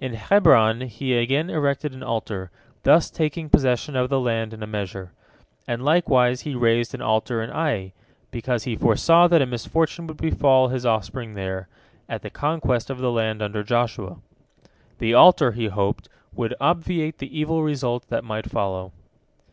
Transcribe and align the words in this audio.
In 0.00 0.14
Hebron 0.14 0.80
he 0.88 1.14
again 1.16 1.48
erected 1.48 1.94
an 1.94 2.02
altar, 2.02 2.50
thus 2.82 3.10
taking 3.10 3.48
possession 3.48 3.94
of 3.94 4.10
the 4.10 4.18
land 4.18 4.52
in 4.52 4.60
a 4.60 4.66
measure. 4.66 5.12
And 5.68 5.84
likewise 5.84 6.40
he 6.40 6.56
raised 6.56 6.96
an 6.96 7.00
altar 7.00 7.40
in 7.40 7.52
Ai, 7.52 7.92
because 8.32 8.64
he 8.64 8.74
foresaw 8.74 9.28
that 9.28 9.40
a 9.40 9.46
misfortune 9.46 10.08
would 10.08 10.16
befall 10.16 10.66
his 10.66 10.84
offspring 10.84 11.34
there, 11.34 11.68
at 12.08 12.22
the 12.22 12.28
conquest 12.30 12.90
of 12.90 12.98
the 12.98 13.12
land 13.12 13.40
under 13.40 13.62
Joshua. 13.62 14.16
The 14.98 15.14
altar, 15.14 15.52
he 15.52 15.66
hoped, 15.68 16.08
would 16.34 16.56
obviate 16.60 17.18
the 17.18 17.38
evil 17.38 17.62
results 17.62 18.06
that 18.06 18.24
might 18.24 18.50
follow. 18.50 18.90